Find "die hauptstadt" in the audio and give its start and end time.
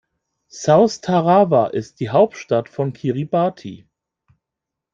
1.99-2.69